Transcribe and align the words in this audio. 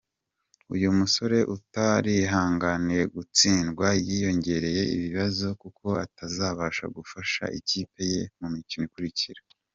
Uyu 0.75 0.89
musore 0.99 1.37
utarihanganiye 1.55 3.03
gutsindwa 3.15 3.87
yiyongereye 4.05 4.81
Ibibazo 4.95 5.47
kuko 5.61 5.87
atazabasha 6.05 6.85
gufasha 6.95 7.43
ikipe 7.59 8.01
ye 8.13 8.21
mu 8.39 8.47
mikino 8.55 8.83
ikurikira. 8.89 9.41